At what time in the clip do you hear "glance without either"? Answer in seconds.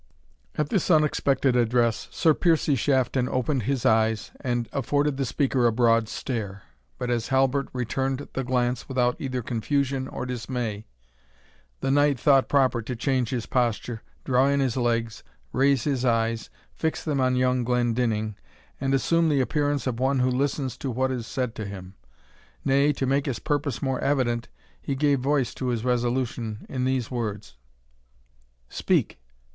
8.43-9.43